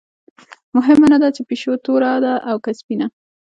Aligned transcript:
مهمه 0.75 1.07
نه 1.13 1.17
ده 1.23 1.29
چې 1.35 1.41
پیشو 1.49 1.73
توره 1.85 2.13
ده 2.23 2.33
او 2.49 2.57
که 2.63 2.71
سپینه. 2.79 3.07